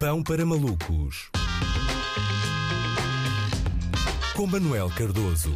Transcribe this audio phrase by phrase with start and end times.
[0.00, 1.30] Pão para malucos.
[4.34, 5.54] Com Manuel Cardoso.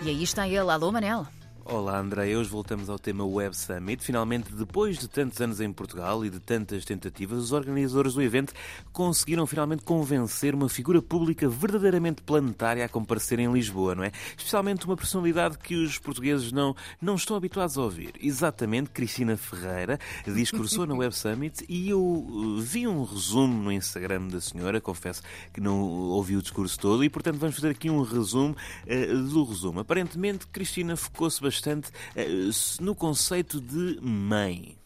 [0.00, 0.56] E aí está ele.
[0.56, 1.26] Alô, Manel.
[1.72, 4.02] Olá André, hoje voltamos ao tema Web Summit.
[4.02, 8.52] Finalmente, depois de tantos anos em Portugal e de tantas tentativas, os organizadores do evento
[8.92, 14.10] conseguiram finalmente convencer uma figura pública verdadeiramente planetária a comparecer em Lisboa, não é?
[14.36, 18.14] Especialmente uma personalidade que os portugueses não, não estão habituados a ouvir.
[18.20, 19.96] Exatamente, Cristina Ferreira
[20.26, 25.22] discursou na Web Summit e eu uh, vi um resumo no Instagram da senhora, confesso
[25.52, 28.56] que não ouvi o discurso todo e, portanto, vamos fazer aqui um resumo
[28.88, 29.78] uh, do resumo.
[29.78, 34.76] Aparentemente, Cristina focou-se bastante bastante uh, no conceito de mãe.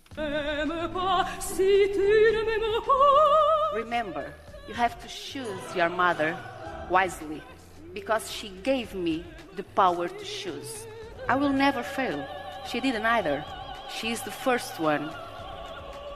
[3.74, 4.32] Remember,
[4.68, 6.36] you have to choose your mother
[6.90, 7.42] wisely
[7.92, 9.24] because she gave me
[9.56, 10.86] the power to choose.
[11.28, 12.26] I will never fail.
[12.66, 13.44] She didn't either.
[13.88, 15.10] She is the first one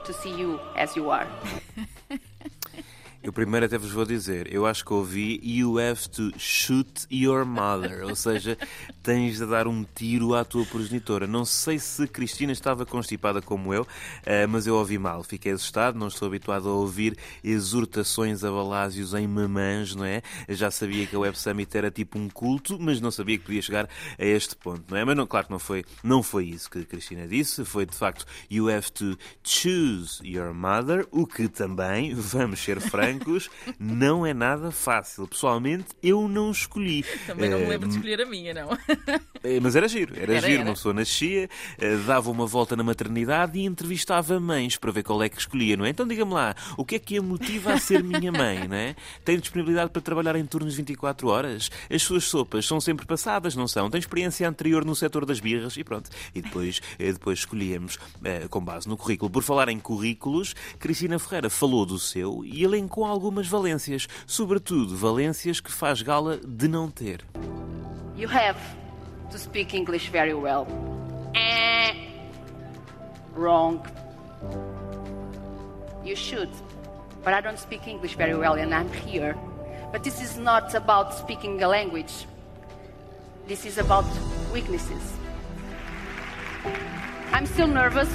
[0.05, 1.27] to see you as you are.
[3.21, 7.45] Eu primeiro até vos vou dizer, eu acho que ouvi You have to shoot your
[7.45, 8.57] mother, ou seja,
[9.09, 11.25] tens de dar um tiro à tua progenitora.
[11.25, 13.87] Não sei se Cristina estava constipada como eu,
[14.23, 19.15] eh, mas eu ouvi mal, fiquei assustado, não estou habituado a ouvir exortações a balásios
[19.15, 20.21] em mamãs, não é?
[20.47, 23.63] Já sabia que a Web Summit era tipo um culto, mas não sabia que podia
[23.63, 25.03] chegar a este ponto, não é?
[25.03, 28.27] Mas não, claro que não foi, não foi isso que Cristina disse, foi de facto
[28.47, 33.49] You have to choose your mother, o que também, vamos ser francos,
[33.79, 35.27] não é nada fácil.
[35.27, 37.03] Pessoalmente, eu não escolhi.
[37.25, 38.69] Também não me lembro de escolher a minha, não.
[39.41, 40.61] Eh, mas era giro, era, era giro.
[40.61, 40.69] Era.
[40.69, 45.23] Uma pessoa nascia, eh, dava uma volta na maternidade e entrevistava mães para ver qual
[45.23, 45.89] é que escolhia, não é?
[45.89, 48.95] Então diga-me lá, o que é que a motiva a ser minha mãe, não é?
[49.23, 51.71] Tem disponibilidade para trabalhar em turnos 24 horas?
[51.89, 53.89] As suas sopas são sempre passadas, não são?
[53.89, 56.09] Tem experiência anterior no setor das birras e pronto.
[56.35, 57.97] E depois, eh, depois escolhíamos
[58.49, 59.31] com base no currículo.
[59.31, 64.93] Por falar em currículos, Cristina Ferreira falou do seu e elencou com algumas valências, sobretudo
[64.93, 67.23] valências que faz gala de não ter.
[68.17, 68.59] You have
[69.31, 70.67] to speak English very well.
[71.35, 71.93] Eh.
[73.33, 73.85] Wrong.
[76.03, 76.49] You should,
[77.23, 79.35] but I don't speak English very well and I'm here.
[79.91, 82.25] But this is not about speaking a language.
[83.47, 84.05] This is about
[84.53, 85.13] weaknesses.
[87.31, 88.11] I'm still nervous.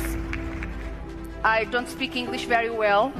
[1.43, 3.13] I don't speak English very well.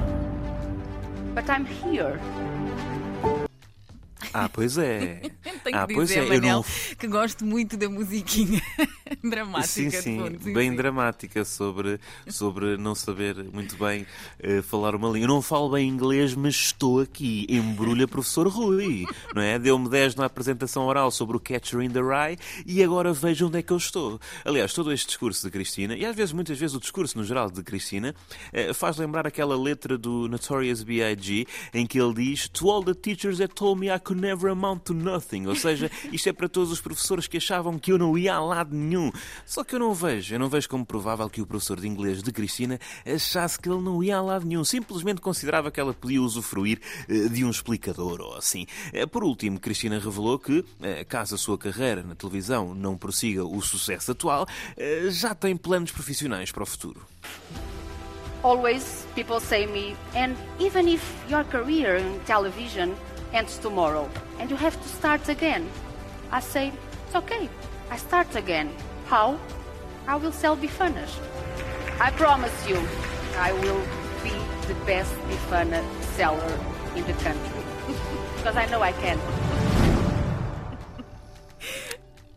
[1.35, 2.19] but I'm here.
[4.33, 5.21] Ah, pois é.
[5.65, 6.29] Tenho ah, que dizer, é.
[6.29, 6.65] Manel, não...
[6.99, 8.61] que gosto muito da musiquinha
[9.25, 9.67] dramática.
[9.67, 10.77] Sim, sim, fundo, sim bem sim.
[10.77, 11.99] dramática sobre,
[12.29, 14.07] sobre não saber muito bem
[14.43, 15.25] uh, falar uma língua.
[15.25, 17.47] Eu não falo bem inglês, mas estou aqui.
[17.49, 19.59] Embrulha professor Rui, não é?
[19.59, 22.37] Deu-me 10 na apresentação oral sobre o Catcher in the Rye
[22.67, 24.21] e agora veja onde é que eu estou.
[24.45, 27.51] Aliás, todo este discurso de Cristina, e às vezes, muitas vezes, o discurso no geral
[27.51, 28.15] de Cristina,
[28.53, 31.47] uh, faz lembrar aquela letra do Notorious B.I.G.
[31.73, 34.85] em que ele diz To all the teachers that told me I could never amount
[34.85, 35.54] to nothing.
[35.55, 38.41] Ou seja, isto é para todos os professores que achavam que eu não ia a
[38.41, 39.13] lado nenhum.
[39.47, 42.23] Só que eu não vejo, eu não vejo como provável que o professor de inglês
[42.23, 44.65] de Cristina achasse que ele não ia a lado nenhum.
[44.65, 48.67] Simplesmente considerava que ela podia usufruir eh, de um explicador ou assim.
[48.93, 53.45] Eh, por último, Cristina revelou que, eh, caso a sua carreira na televisão não prossiga
[53.45, 54.47] o sucesso atual,
[55.11, 57.07] já tem planos profissionais para o futuro.
[58.43, 62.95] Always people say me, and even if your career in television
[63.35, 64.09] ends tomorrow
[64.39, 65.69] and you have to start again.
[66.31, 66.73] I say,
[67.07, 67.51] it's okay,
[67.91, 68.71] I start again.
[69.07, 69.39] How?
[70.07, 71.19] I will sell Bifanas.
[72.01, 72.81] I promise you,
[73.37, 73.83] I will
[74.23, 74.35] be
[74.69, 75.83] the best Bifana
[76.17, 76.59] seller
[76.95, 77.63] in the country.
[78.37, 79.19] because I know I can.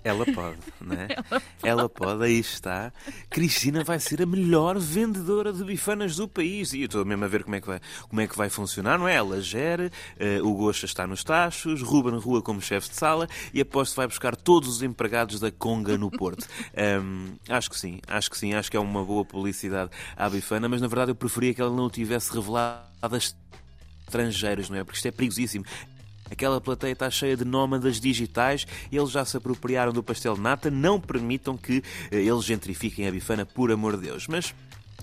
[0.07, 1.07] Ela pode, não é?
[1.11, 1.43] Ela pode.
[1.63, 2.93] Ela pode, aí está.
[3.29, 6.71] Cristina vai ser a melhor vendedora de bifanas do país.
[6.71, 8.97] E eu estou mesmo a ver como é que vai, como é que vai funcionar,
[8.97, 9.15] não é?
[9.15, 9.91] Ela gera,
[10.41, 13.97] uh, o Gosta está nos tachos, Ruben Rua como chefe de sala e aposto que
[13.97, 16.47] vai buscar todos os empregados da Conga no Porto.
[16.77, 20.69] Um, acho que sim, acho que sim, acho que é uma boa publicidade à bifana,
[20.69, 23.17] mas na verdade eu preferia que ela não o tivesse revelado a
[24.07, 24.83] estrangeiros, não é?
[24.83, 25.65] Porque isto é perigosíssimo.
[26.31, 30.99] Aquela plateia está cheia de nómadas digitais, eles já se apropriaram do pastel nata, não
[30.99, 34.27] permitam que eh, eles gentrifiquem a bifana, por amor de Deus.
[34.27, 34.53] Mas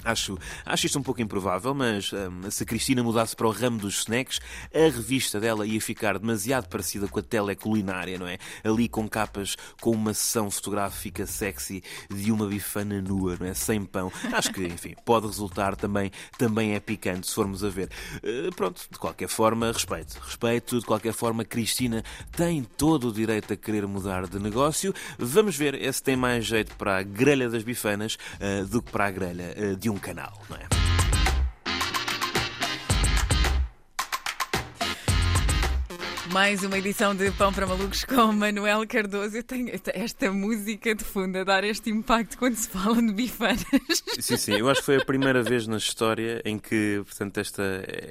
[0.02, 0.36] Acho,
[0.66, 4.40] acho isto um pouco improvável, mas um, se Cristina mudasse para o ramo dos snacks,
[4.74, 8.38] a revista dela ia ficar demasiado parecida com a teleculinária, não é?
[8.62, 13.54] Ali com capas com uma sessão fotográfica sexy de uma bifana nua, não é?
[13.54, 14.12] Sem pão.
[14.32, 17.88] Acho que, enfim, pode resultar também, também é picante, se formos a ver.
[18.16, 20.18] Uh, pronto, de qualquer forma, respeito.
[20.20, 22.02] Respeito, de qualquer forma, Cristina
[22.36, 24.94] tem todo o direito a querer mudar de negócio.
[25.18, 29.06] Vamos ver se tem mais jeito para a grelha das bifanas uh, do que para
[29.06, 30.83] a grelha uh, de um canal, não é?
[36.32, 39.36] Mais uma edição de Pão para Malucos com Manuel Cardoso.
[39.36, 43.64] Eu tenho esta música de fundo a dar este impacto quando se fala de bifanas.
[44.18, 44.52] Sim, sim.
[44.54, 47.62] Eu acho que foi a primeira vez na história em que, portanto, esta,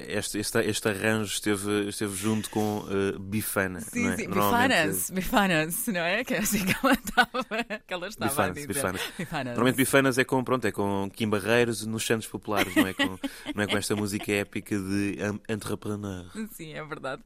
[0.08, 3.80] este, este, este arranjo esteve, esteve junto com uh, bifana.
[3.80, 4.16] Sim, é?
[4.16, 4.28] sim.
[4.28, 6.24] Bifanas, bifanas, não é?
[6.24, 8.68] Que é assim que ela estava, que ela estava bifanas, a dizer.
[8.68, 9.00] Bifanas.
[9.18, 9.46] bifanas.
[9.54, 13.18] Normalmente bifanas é com, pronto, é com Kim Barreiros nos Santos Populares, não é com,
[13.54, 15.18] não é com esta música épica de
[15.48, 16.26] entrepreneur.
[16.52, 17.22] Sim, é verdade.